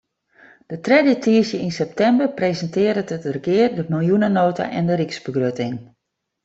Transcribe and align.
De 0.71 0.77
tredde 0.85 1.13
tiisdeis 1.25 1.61
yn 1.65 1.75
septimber 1.79 2.29
presintearret 2.39 3.13
it 3.17 3.29
regear 3.35 3.71
de 3.77 3.83
miljoenenota 3.93 4.65
en 4.77 4.83
de 4.89 4.95
ryksbegrutting. 4.99 5.75